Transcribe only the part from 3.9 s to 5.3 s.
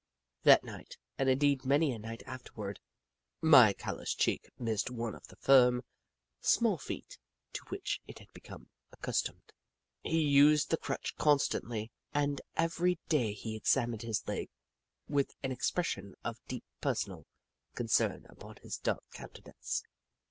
1 1 6 The Book of Clever Beasts loused cheek missed one of